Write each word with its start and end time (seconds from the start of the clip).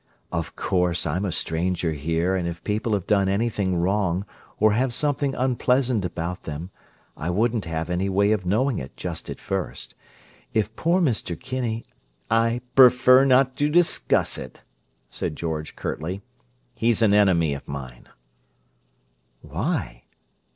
"Of 0.31 0.55
course 0.55 1.05
I'm 1.05 1.25
a 1.25 1.31
stranger 1.31 1.91
here, 1.91 2.33
and 2.35 2.47
if 2.47 2.63
people 2.63 2.93
have 2.93 3.05
done 3.05 3.29
anything 3.29 3.75
wrong 3.75 4.25
or 4.59 4.71
have 4.73 4.95
something 4.95 5.35
unpleasant 5.35 6.03
about 6.03 6.41
them, 6.41 6.71
I 7.15 7.29
wouldn't 7.29 7.65
have 7.65 7.87
any 7.87 8.09
way 8.09 8.31
of 8.31 8.43
knowing 8.43 8.79
it, 8.79 8.97
just 8.97 9.29
at 9.29 9.39
first. 9.39 9.93
If 10.55 10.75
poor 10.75 11.01
Mr. 11.01 11.39
Kinney—" 11.39 11.85
"I 12.31 12.61
prefer 12.73 13.25
not 13.25 13.55
to 13.57 13.69
discuss 13.69 14.39
it," 14.39 14.63
said 15.11 15.35
George 15.35 15.75
curtly. 15.75 16.23
"He's 16.73 17.03
an 17.03 17.13
enemy 17.13 17.53
of 17.53 17.67
mine." 17.67 18.09
"Why?" 19.43 20.05